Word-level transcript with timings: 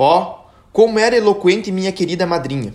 Ó, 0.00 0.22
oh, 0.22 0.48
como 0.72 0.96
era 0.96 1.16
eloquente 1.16 1.72
minha 1.72 1.90
querida 1.90 2.24
madrinha! 2.24 2.72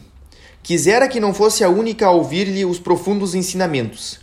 Quisera 0.62 1.08
que 1.08 1.22
não 1.22 1.34
fosse 1.34 1.64
a 1.64 1.70
única 1.70 2.06
a 2.06 2.12
ouvir-lhe 2.12 2.66
os 2.66 2.80
profundos 2.80 3.34
ensinamentos. 3.34 4.20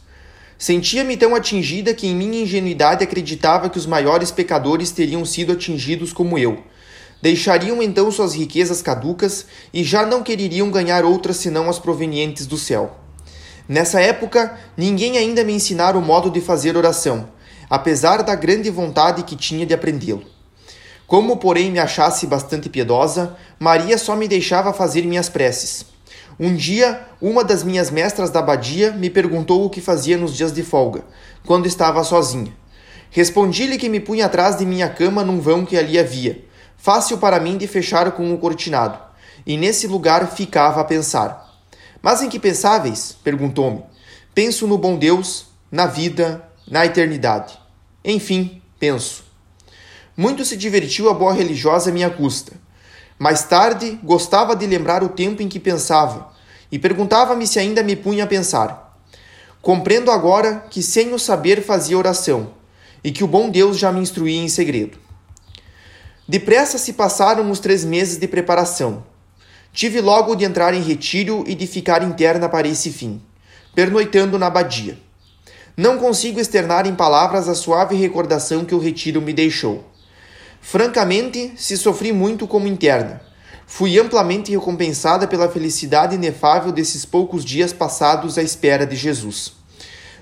Sentia-me 0.59 1.17
tão 1.17 1.35
atingida 1.35 1.95
que 1.95 2.07
em 2.07 2.15
minha 2.15 2.43
ingenuidade 2.43 3.03
acreditava 3.03 3.71
que 3.71 3.79
os 3.79 3.87
maiores 3.87 4.31
pecadores 4.31 4.91
teriam 4.91 5.25
sido 5.25 5.53
atingidos 5.53 6.13
como 6.13 6.37
eu. 6.37 6.63
Deixariam 7.23 7.83
então 7.83 8.11
suas 8.11 8.35
riquezas 8.35 8.83
caducas 8.83 9.47
e 9.73 9.83
já 9.83 10.05
não 10.05 10.23
quereriam 10.23 10.71
ganhar 10.71 11.03
outras 11.03 11.39
senão 11.39 11.71
as 11.71 11.79
provenientes 11.79 12.47
do 12.47 12.59
céu. 12.59 12.99
Nessa 13.67 13.99
época, 14.03 14.59
ninguém 14.77 15.17
ainda 15.17 15.43
me 15.43 15.55
ensinara 15.55 15.97
o 15.97 16.03
modo 16.03 16.31
de 16.31 16.43
fazer 16.43 16.77
oração, 16.77 17.31
apesar 17.71 18.23
da 18.23 18.35
grande 18.35 18.69
vontade 18.69 19.23
que 19.23 19.37
tinha 19.37 19.65
de 19.65 19.73
aprendê-lo. 19.73 20.40
Como, 21.11 21.39
porém, 21.39 21.73
me 21.73 21.81
achasse 21.81 22.25
bastante 22.25 22.69
piedosa, 22.69 23.37
Maria 23.59 23.99
só 23.99 24.15
me 24.15 24.29
deixava 24.29 24.73
fazer 24.73 25.03
minhas 25.03 25.29
preces. 25.29 25.85
Um 26.39 26.55
dia, 26.55 27.05
uma 27.21 27.43
das 27.43 27.65
minhas 27.65 27.91
mestras 27.91 28.31
da 28.31 28.39
abadia 28.39 28.93
me 28.93 29.11
perguntou 29.11 29.65
o 29.65 29.69
que 29.69 29.81
fazia 29.81 30.17
nos 30.17 30.37
dias 30.37 30.53
de 30.53 30.63
folga, 30.63 31.03
quando 31.45 31.67
estava 31.67 32.05
sozinha. 32.05 32.53
Respondi-lhe 33.11 33.77
que 33.77 33.89
me 33.89 33.99
punha 33.99 34.27
atrás 34.27 34.59
de 34.59 34.65
minha 34.65 34.89
cama 34.89 35.25
num 35.25 35.41
vão 35.41 35.67
que 35.67 35.77
ali 35.77 35.99
havia, 35.99 36.45
fácil 36.77 37.19
para 37.19 37.41
mim 37.41 37.59
de 37.59 37.67
fechar 37.67 38.13
com 38.13 38.31
o 38.31 38.35
um 38.35 38.37
cortinado, 38.37 38.97
e 39.45 39.57
nesse 39.57 39.89
lugar 39.89 40.31
ficava 40.31 40.81
a 40.81 40.85
pensar. 40.85 41.61
Mas 42.01 42.23
em 42.23 42.29
que 42.29 42.39
pensáveis? 42.39 43.17
perguntou-me. 43.25 43.83
Penso 44.33 44.65
no 44.65 44.79
bom 44.79 44.97
Deus, 44.97 45.47
na 45.73 45.89
vida, 45.89 46.49
na 46.71 46.87
eternidade. 46.87 47.59
Enfim, 48.05 48.63
penso. 48.79 49.29
Muito 50.17 50.45
se 50.45 50.57
divertiu 50.57 51.09
a 51.09 51.15
boa 51.15 51.33
religiosa 51.33 51.91
à 51.91 51.93
minha 51.93 52.11
custa. 52.11 52.53
Mais 53.19 53.45
tarde, 53.45 53.99
gostava 54.03 54.57
de 54.57 54.67
lembrar 54.67 55.03
o 55.03 55.09
tempo 55.09 55.43
em 55.43 55.49
que 55.49 55.61
pensava 55.61 56.33
e 56.73 56.79
perguntava-me 56.79 57.47
se 57.47 57.59
ainda 57.59 57.83
me 57.83 57.95
punha 57.95 58.25
a 58.25 58.27
pensar. 58.27 58.99
Compreendo 59.61 60.11
agora 60.11 60.65
que 60.71 60.83
sem 60.83 61.13
o 61.13 61.19
saber 61.19 61.63
fazia 61.63 61.99
oração 61.99 62.55
e 63.05 63.11
que 63.13 63.23
o 63.23 63.27
bom 63.27 63.51
Deus 63.51 63.79
já 63.79 63.93
me 63.93 64.01
instruía 64.01 64.41
em 64.41 64.49
segredo. 64.49 64.99
Depressa 66.27 66.79
se 66.79 66.93
passaram 66.93 67.51
os 67.51 67.61
três 67.61 67.85
meses 67.85 68.17
de 68.17 68.29
preparação. 68.29 69.05
Tive 69.73 70.01
logo 70.01 70.35
de 70.35 70.45
entrar 70.45 70.73
em 70.75 70.83
retiro 70.83 71.45
e 71.47 71.55
de 71.55 71.67
ficar 71.67 72.03
interna 72.03 72.49
para 72.49 72.69
esse 72.69 72.91
fim, 72.91 73.21
pernoitando 73.75 74.39
na 74.39 74.47
abadia. 74.47 74.99
Não 75.77 75.99
consigo 75.99 76.41
externar 76.41 76.87
em 76.87 76.95
palavras 76.95 77.49
a 77.49 77.55
suave 77.55 77.97
recordação 77.97 78.65
que 78.65 78.75
o 78.75 78.79
retiro 78.79 79.21
me 79.21 79.33
deixou. 79.33 79.90
Francamente, 80.61 81.53
se 81.57 81.77
sofri 81.77 82.13
muito 82.13 82.47
como 82.47 82.67
interna. 82.67 83.23
Fui 83.67 83.99
amplamente 83.99 84.53
recompensada 84.53 85.27
pela 85.27 85.49
felicidade 85.49 86.15
inefável 86.15 86.71
desses 86.71 87.05
poucos 87.05 87.45
dias 87.45 87.73
passados 87.73 88.37
à 88.37 88.43
espera 88.43 88.87
de 88.87 88.95
Jesus. 88.95 89.53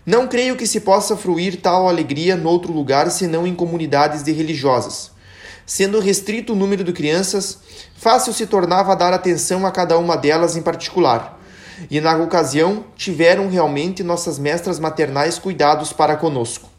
Não 0.07 0.29
creio 0.29 0.57
que 0.57 0.67
se 0.67 0.81
possa 0.81 1.17
fruir 1.17 1.61
tal 1.61 1.89
alegria 1.89 2.37
noutro 2.37 2.73
lugar 2.73 3.11
senão 3.11 3.47
em 3.47 3.55
comunidades 3.55 4.23
de 4.23 4.33
religiosas. 4.33 5.11
Sendo 5.67 6.01
restrito 6.01 6.53
o 6.53 6.57
número 6.57 6.85
de 6.85 6.93
crianças, 6.93 7.59
fácil 7.97 8.33
se 8.33 8.47
tornava 8.47 8.95
dar 8.95 9.13
atenção 9.13 9.67
a 9.67 9.71
cada 9.71 9.99
uma 9.99 10.17
delas 10.17 10.57
em 10.57 10.63
particular. 10.63 11.39
E 11.91 12.01
na 12.01 12.17
ocasião 12.17 12.85
tiveram 12.97 13.49
realmente 13.49 14.03
nossas 14.03 14.39
mestras 14.39 14.79
maternais 14.79 15.39
cuidados 15.39 15.93
para 15.93 16.17
conosco. 16.17 16.71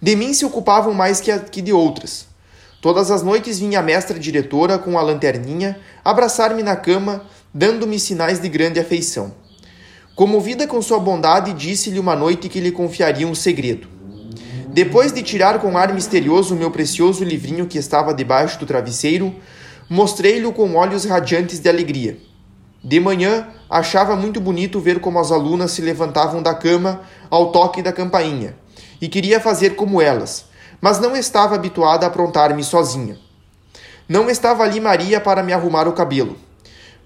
De 0.00 0.14
mim 0.16 0.32
se 0.32 0.44
ocupavam 0.44 0.94
mais 0.94 1.20
que 1.20 1.60
de 1.60 1.72
outras 1.72 2.35
Todas 2.86 3.10
as 3.10 3.20
noites 3.20 3.58
vinha 3.58 3.80
a 3.80 3.82
mestra 3.82 4.16
diretora 4.16 4.78
com 4.78 4.96
a 4.96 5.02
lanterninha 5.02 5.76
abraçar-me 6.04 6.62
na 6.62 6.76
cama, 6.76 7.26
dando-me 7.52 7.98
sinais 7.98 8.38
de 8.38 8.48
grande 8.48 8.78
afeição. 8.78 9.34
Comovida 10.14 10.68
com 10.68 10.80
sua 10.80 11.00
bondade, 11.00 11.52
disse-lhe 11.52 11.98
uma 11.98 12.14
noite 12.14 12.48
que 12.48 12.60
lhe 12.60 12.70
confiaria 12.70 13.26
um 13.26 13.34
segredo. 13.34 13.88
Depois 14.68 15.10
de 15.10 15.20
tirar 15.24 15.58
com 15.58 15.76
ar 15.76 15.92
misterioso 15.92 16.54
o 16.54 16.56
meu 16.56 16.70
precioso 16.70 17.24
livrinho 17.24 17.66
que 17.66 17.76
estava 17.76 18.14
debaixo 18.14 18.60
do 18.60 18.66
travesseiro, 18.66 19.34
mostrei-lhe 19.90 20.52
com 20.52 20.76
olhos 20.76 21.04
radiantes 21.04 21.58
de 21.58 21.68
alegria. 21.68 22.18
De 22.84 23.00
manhã, 23.00 23.48
achava 23.68 24.14
muito 24.14 24.40
bonito 24.40 24.78
ver 24.78 25.00
como 25.00 25.18
as 25.18 25.32
alunas 25.32 25.72
se 25.72 25.82
levantavam 25.82 26.40
da 26.40 26.54
cama 26.54 27.00
ao 27.28 27.50
toque 27.50 27.82
da 27.82 27.92
campainha, 27.92 28.54
e 29.00 29.08
queria 29.08 29.40
fazer 29.40 29.74
como 29.74 30.00
elas, 30.00 30.44
mas 30.80 30.98
não 30.98 31.16
estava 31.16 31.54
habituada 31.54 32.06
a 32.06 32.08
aprontar-me 32.08 32.62
sozinha. 32.62 33.18
Não 34.08 34.30
estava 34.30 34.62
ali 34.62 34.80
Maria 34.80 35.20
para 35.20 35.42
me 35.42 35.52
arrumar 35.52 35.88
o 35.88 35.92
cabelo. 35.92 36.36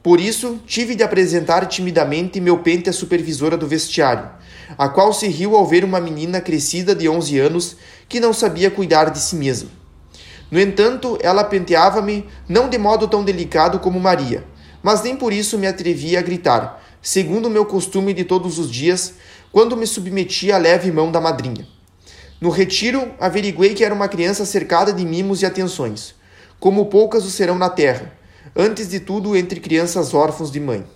Por 0.03 0.19
isso, 0.19 0.59
tive 0.67 0.95
de 0.95 1.03
apresentar 1.03 1.67
timidamente 1.67 2.41
meu 2.41 2.59
pente 2.59 2.89
à 2.89 2.93
supervisora 2.93 3.57
do 3.57 3.67
vestiário, 3.67 4.31
a 4.79 4.89
qual 4.89 5.13
se 5.13 5.29
riu 5.29 5.55
ao 5.57 5.67
ver 5.67 5.85
uma 5.85 6.01
menina 6.01 6.41
crescida 6.41 6.95
de 6.95 7.09
11 7.09 7.39
anos 7.39 7.77
que 8.09 8.21
não 8.21 8.33
sabia 8.33 8.71
cuidar 8.71 9.11
de 9.11 9.19
si 9.19 9.37
mesma. 9.37 9.71
No 10.51 10.59
entanto, 10.59 11.19
ela 11.23 11.45
penteava-me 11.45 12.27
não 12.49 12.69
de 12.69 12.77
modo 12.77 13.07
tão 13.07 13.23
delicado 13.23 13.79
como 13.79 14.01
Maria, 14.01 14.45
mas 14.83 15.03
nem 15.03 15.15
por 15.15 15.33
isso 15.33 15.59
me 15.59 15.67
atrevia 15.67 16.19
a 16.19 16.23
gritar, 16.23 16.83
segundo 17.01 17.51
meu 17.51 17.65
costume 17.67 18.13
de 18.13 18.25
todos 18.25 18.59
os 18.59 18.71
dias, 18.71 19.15
quando 19.53 19.77
me 19.77 19.87
submetia 19.87 20.57
à 20.57 20.59
leve 20.59 20.91
mão 20.91 21.13
da 21.13 21.21
madrinha. 21.21 21.67
No 22.41 22.49
retiro, 22.49 23.13
averiguei 23.21 23.75
que 23.75 23.85
era 23.85 23.95
uma 23.95 24.09
criança 24.09 24.47
cercada 24.47 24.95
de 24.95 25.05
mimos 25.05 25.43
e 25.43 25.47
atenções, 25.47 26.15
como 26.59 26.87
poucas 26.87 27.27
o 27.27 27.31
serão 27.31 27.59
na 27.59 27.69
terra, 27.69 28.13
antes 28.57 28.89
de 28.89 28.99
tudo 28.99 29.37
entre 29.37 29.61
crianças 29.61 30.15
órfãos 30.15 30.51
de 30.51 30.59
mãe. 30.59 30.87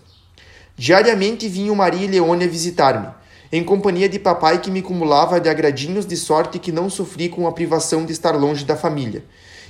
Diariamente 0.75 1.47
vinham 1.47 1.75
Maria 1.75 2.07
e 2.07 2.09
Leônia 2.09 2.49
visitar-me, 2.49 3.09
em 3.53 3.63
companhia 3.63 4.09
de 4.09 4.19
papai 4.19 4.59
que 4.63 4.71
me 4.71 4.81
cumulava 4.81 5.39
de 5.39 5.51
agradinhos 5.51 6.07
de 6.07 6.17
sorte 6.17 6.59
que 6.59 6.73
não 6.73 6.89
sofri 6.89 7.29
com 7.29 7.47
a 7.47 7.53
privação 7.53 8.07
de 8.07 8.13
estar 8.13 8.33
longe 8.33 8.65
da 8.65 8.75
família, 8.75 9.23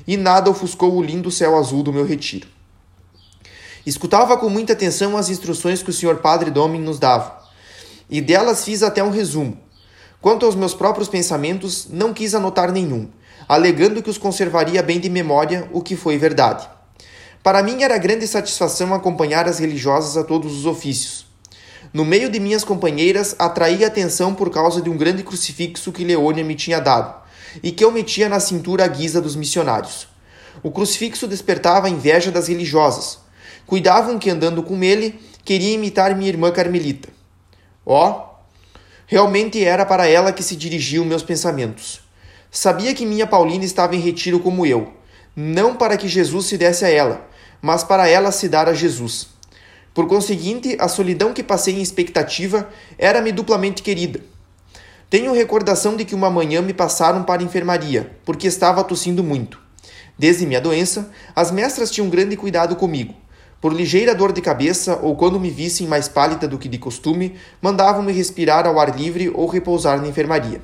e 0.06 0.16
nada 0.16 0.50
ofuscou 0.50 0.94
o 0.94 1.02
lindo 1.02 1.28
céu 1.28 1.58
azul 1.58 1.82
do 1.82 1.92
meu 1.92 2.06
retiro. 2.06 2.46
Escutava 3.84 4.36
com 4.36 4.48
muita 4.48 4.74
atenção 4.74 5.16
as 5.16 5.28
instruções 5.28 5.82
que 5.82 5.90
o 5.90 5.92
senhor 5.92 6.18
Padre 6.18 6.52
Domin 6.52 6.80
nos 6.80 7.00
dava, 7.00 7.36
e 8.08 8.20
delas 8.20 8.64
fiz 8.64 8.82
até 8.84 9.02
um 9.02 9.10
resumo, 9.10 9.58
Quanto 10.24 10.46
aos 10.46 10.54
meus 10.54 10.72
próprios 10.72 11.06
pensamentos, 11.06 11.86
não 11.90 12.14
quis 12.14 12.34
anotar 12.34 12.72
nenhum, 12.72 13.10
alegando 13.46 14.02
que 14.02 14.08
os 14.08 14.16
conservaria 14.16 14.82
bem 14.82 14.98
de 14.98 15.10
memória, 15.10 15.68
o 15.70 15.82
que 15.82 15.96
foi 15.96 16.16
verdade. 16.16 16.66
Para 17.42 17.62
mim 17.62 17.82
era 17.82 17.98
grande 17.98 18.26
satisfação 18.26 18.94
acompanhar 18.94 19.46
as 19.46 19.58
religiosas 19.58 20.16
a 20.16 20.24
todos 20.24 20.56
os 20.56 20.64
ofícios. 20.64 21.26
No 21.92 22.06
meio 22.06 22.30
de 22.30 22.40
minhas 22.40 22.64
companheiras, 22.64 23.36
atraí 23.38 23.84
atenção 23.84 24.34
por 24.34 24.48
causa 24.48 24.80
de 24.80 24.88
um 24.88 24.96
grande 24.96 25.22
crucifixo 25.22 25.92
que 25.92 26.04
Leônia 26.04 26.42
me 26.42 26.54
tinha 26.54 26.80
dado 26.80 27.14
e 27.62 27.70
que 27.70 27.84
eu 27.84 27.92
metia 27.92 28.26
na 28.26 28.40
cintura 28.40 28.86
à 28.86 28.88
guisa 28.88 29.20
dos 29.20 29.36
missionários. 29.36 30.08
O 30.62 30.70
crucifixo 30.70 31.28
despertava 31.28 31.86
a 31.86 31.90
inveja 31.90 32.30
das 32.30 32.48
religiosas. 32.48 33.18
Cuidavam 33.66 34.18
que, 34.18 34.30
andando 34.30 34.62
com 34.62 34.82
ele, 34.82 35.20
queria 35.44 35.74
imitar 35.74 36.16
minha 36.16 36.30
irmã 36.30 36.50
Carmelita. 36.50 37.10
Ó, 37.84 38.08
oh, 38.08 38.33
Realmente 39.06 39.62
era 39.62 39.84
para 39.84 40.08
ela 40.08 40.32
que 40.32 40.42
se 40.42 40.56
dirigiam 40.56 41.04
meus 41.04 41.22
pensamentos. 41.22 42.00
Sabia 42.50 42.94
que 42.94 43.04
minha 43.04 43.26
Paulina 43.26 43.64
estava 43.64 43.94
em 43.94 44.00
retiro 44.00 44.40
como 44.40 44.64
eu, 44.64 44.92
não 45.36 45.74
para 45.74 45.96
que 45.96 46.08
Jesus 46.08 46.46
se 46.46 46.56
desse 46.56 46.84
a 46.84 46.88
ela, 46.88 47.28
mas 47.60 47.84
para 47.84 48.08
ela 48.08 48.32
se 48.32 48.48
dar 48.48 48.68
a 48.68 48.74
Jesus. 48.74 49.28
Por 49.92 50.06
conseguinte, 50.06 50.76
a 50.80 50.88
solidão 50.88 51.32
que 51.32 51.42
passei 51.42 51.74
em 51.74 51.82
expectativa 51.82 52.68
era-me 52.98 53.30
duplamente 53.30 53.82
querida. 53.82 54.20
Tenho 55.10 55.32
recordação 55.32 55.96
de 55.96 56.04
que 56.04 56.14
uma 56.14 56.30
manhã 56.30 56.62
me 56.62 56.72
passaram 56.72 57.22
para 57.22 57.42
a 57.42 57.44
enfermaria, 57.44 58.16
porque 58.24 58.46
estava 58.46 58.82
tossindo 58.82 59.22
muito. 59.22 59.60
Desde 60.18 60.46
minha 60.46 60.60
doença, 60.60 61.10
as 61.36 61.50
mestras 61.50 61.90
tinham 61.90 62.08
grande 62.08 62.36
cuidado 62.36 62.74
comigo. 62.74 63.14
Por 63.64 63.72
ligeira 63.72 64.14
dor 64.14 64.30
de 64.30 64.42
cabeça 64.42 64.98
ou 65.00 65.16
quando 65.16 65.40
me 65.40 65.48
vissem 65.48 65.86
mais 65.86 66.06
pálida 66.06 66.46
do 66.46 66.58
que 66.58 66.68
de 66.68 66.76
costume, 66.76 67.34
mandavam-me 67.62 68.12
respirar 68.12 68.66
ao 68.66 68.78
ar 68.78 68.94
livre 68.94 69.30
ou 69.34 69.46
repousar 69.46 69.98
na 70.02 70.06
enfermaria. 70.06 70.60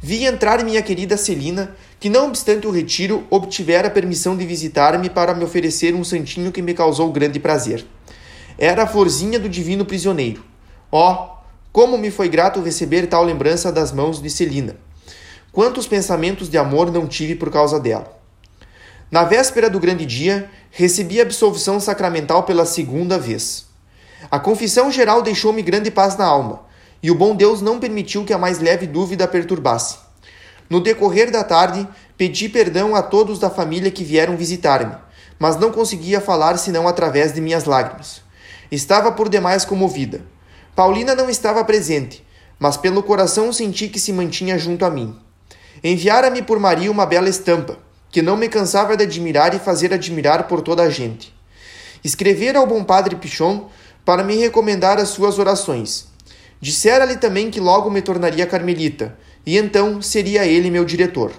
Vi 0.00 0.24
entrar 0.24 0.64
minha 0.64 0.82
querida 0.82 1.16
Celina, 1.16 1.76
que 2.00 2.10
não 2.10 2.26
obstante 2.26 2.66
o 2.66 2.72
retiro, 2.72 3.24
obtivera 3.30 3.88
permissão 3.88 4.36
de 4.36 4.44
visitar-me 4.44 5.08
para 5.08 5.34
me 5.34 5.44
oferecer 5.44 5.94
um 5.94 6.02
santinho 6.02 6.50
que 6.50 6.60
me 6.60 6.74
causou 6.74 7.12
grande 7.12 7.38
prazer. 7.38 7.86
Era 8.58 8.82
a 8.82 8.86
florzinha 8.88 9.38
do 9.38 9.48
divino 9.48 9.84
prisioneiro. 9.84 10.42
Oh, 10.90 11.28
como 11.70 11.96
me 11.96 12.10
foi 12.10 12.28
grato 12.28 12.60
receber 12.60 13.06
tal 13.06 13.22
lembrança 13.22 13.70
das 13.70 13.92
mãos 13.92 14.20
de 14.20 14.28
Celina. 14.28 14.74
Quantos 15.52 15.86
pensamentos 15.86 16.50
de 16.50 16.58
amor 16.58 16.90
não 16.90 17.06
tive 17.06 17.36
por 17.36 17.52
causa 17.52 17.78
dela. 17.78 18.20
Na 19.12 19.24
véspera 19.24 19.68
do 19.68 19.78
grande 19.78 20.06
dia, 20.06 20.50
recebi 20.70 21.20
a 21.20 21.22
absolvição 21.22 21.78
sacramental 21.78 22.44
pela 22.44 22.64
segunda 22.64 23.18
vez. 23.18 23.66
A 24.30 24.40
confissão 24.40 24.90
geral 24.90 25.20
deixou-me 25.20 25.60
grande 25.60 25.90
paz 25.90 26.16
na 26.16 26.24
alma, 26.24 26.62
e 27.02 27.10
o 27.10 27.14
bom 27.14 27.36
Deus 27.36 27.60
não 27.60 27.78
permitiu 27.78 28.24
que 28.24 28.32
a 28.32 28.38
mais 28.38 28.58
leve 28.58 28.86
dúvida 28.86 29.28
perturbasse. 29.28 29.98
No 30.70 30.80
decorrer 30.80 31.30
da 31.30 31.44
tarde, 31.44 31.86
pedi 32.16 32.48
perdão 32.48 32.96
a 32.96 33.02
todos 33.02 33.38
da 33.38 33.50
família 33.50 33.90
que 33.90 34.02
vieram 34.02 34.34
visitar-me, 34.34 34.96
mas 35.38 35.58
não 35.58 35.70
conseguia 35.70 36.18
falar 36.18 36.56
senão 36.56 36.88
através 36.88 37.34
de 37.34 37.40
minhas 37.42 37.66
lágrimas. 37.66 38.22
Estava 38.70 39.12
por 39.12 39.28
demais 39.28 39.62
comovida. 39.62 40.22
Paulina 40.74 41.14
não 41.14 41.28
estava 41.28 41.62
presente, 41.66 42.26
mas 42.58 42.78
pelo 42.78 43.02
coração 43.02 43.52
senti 43.52 43.88
que 43.88 44.00
se 44.00 44.10
mantinha 44.10 44.58
junto 44.58 44.86
a 44.86 44.90
mim. 44.90 45.14
Enviara-me 45.84 46.40
por 46.40 46.58
Maria 46.58 46.90
uma 46.90 47.04
bela 47.04 47.28
estampa, 47.28 47.78
que 48.12 48.20
não 48.20 48.36
me 48.36 48.46
cansava 48.48 48.94
de 48.94 49.04
admirar 49.04 49.54
e 49.54 49.58
fazer 49.58 49.92
admirar 49.92 50.46
por 50.46 50.60
toda 50.60 50.82
a 50.82 50.90
gente. 50.90 51.34
Escrevera 52.04 52.58
ao 52.58 52.66
bom 52.66 52.84
padre 52.84 53.16
Pichon 53.16 53.70
para 54.04 54.22
me 54.22 54.36
recomendar 54.36 54.98
as 54.98 55.08
suas 55.08 55.38
orações. 55.38 56.06
Dissera-lhe 56.60 57.16
também 57.16 57.50
que 57.50 57.58
logo 57.58 57.90
me 57.90 58.02
tornaria 58.02 58.46
carmelita, 58.46 59.18
e 59.46 59.56
então 59.56 60.02
seria 60.02 60.44
ele 60.44 60.70
meu 60.70 60.84
diretor. 60.84 61.32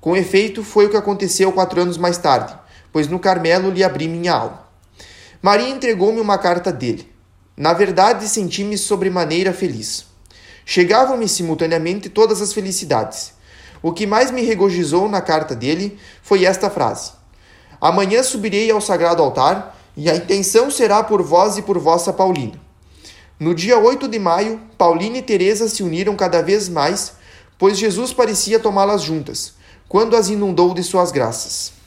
Com 0.00 0.16
efeito, 0.16 0.62
foi 0.62 0.86
o 0.86 0.90
que 0.90 0.96
aconteceu 0.96 1.52
quatro 1.52 1.80
anos 1.82 1.98
mais 1.98 2.18
tarde, 2.18 2.54
pois 2.92 3.08
no 3.08 3.18
Carmelo 3.18 3.70
lhe 3.70 3.82
abri 3.82 4.06
minha 4.06 4.32
alma. 4.32 4.66
Maria 5.42 5.68
entregou-me 5.68 6.20
uma 6.20 6.38
carta 6.38 6.72
dele. 6.72 7.10
Na 7.56 7.72
verdade, 7.72 8.28
senti-me 8.28 8.78
sobremaneira 8.78 9.52
feliz. 9.52 10.06
Chegavam-me 10.64 11.28
simultaneamente 11.28 12.08
todas 12.08 12.40
as 12.40 12.52
felicidades. 12.52 13.32
O 13.82 13.92
que 13.92 14.06
mais 14.06 14.30
me 14.30 14.42
regozijou 14.42 15.08
na 15.08 15.20
carta 15.20 15.54
dele 15.54 15.98
foi 16.22 16.44
esta 16.44 16.70
frase: 16.70 17.12
Amanhã 17.80 18.22
subirei 18.22 18.70
ao 18.70 18.80
sagrado 18.80 19.22
altar, 19.22 19.76
e 19.96 20.08
a 20.08 20.16
intenção 20.16 20.70
será 20.70 21.02
por 21.02 21.22
vós 21.22 21.58
e 21.58 21.62
por 21.62 21.78
vossa 21.78 22.12
Paulina. 22.12 22.60
No 23.38 23.54
dia 23.54 23.78
8 23.78 24.06
de 24.06 24.18
maio, 24.18 24.60
Paulina 24.78 25.18
e 25.18 25.22
Teresa 25.22 25.68
se 25.68 25.82
uniram 25.82 26.14
cada 26.14 26.40
vez 26.42 26.68
mais, 26.68 27.14
pois 27.58 27.76
Jesus 27.76 28.12
parecia 28.12 28.60
tomá-las 28.60 29.02
juntas, 29.02 29.54
quando 29.88 30.16
as 30.16 30.28
inundou 30.28 30.72
de 30.72 30.82
suas 30.82 31.10
graças. 31.10 31.81